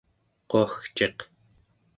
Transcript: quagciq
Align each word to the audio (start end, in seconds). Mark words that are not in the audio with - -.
quagciq 0.49 1.17